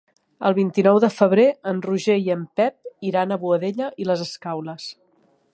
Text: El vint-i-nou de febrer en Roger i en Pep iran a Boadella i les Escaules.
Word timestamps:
El 0.47 0.53
vint-i-nou 0.59 0.99
de 1.03 1.09
febrer 1.17 1.45
en 1.73 1.83
Roger 1.87 2.17
i 2.29 2.33
en 2.37 2.47
Pep 2.61 2.91
iran 3.11 3.37
a 3.37 3.41
Boadella 3.47 3.93
i 4.05 4.11
les 4.13 4.29
Escaules. 4.29 4.93